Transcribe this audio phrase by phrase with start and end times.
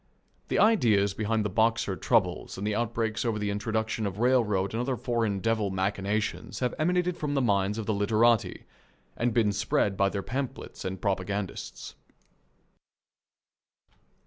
[0.47, 4.81] The ideas behind the Boxer troubles and the outbreaks over the introduction of railroad and
[4.81, 8.63] other foreign devil machinations have emanated from the minds of the literati,
[9.15, 11.93] and been spread by their pamphlets and propagandists.